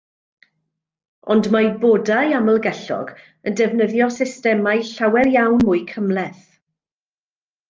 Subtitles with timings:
[1.33, 3.11] Ond mae bodau amlgellog
[3.51, 6.43] yn defnyddio systemau llawer iawn mwy cymhleth.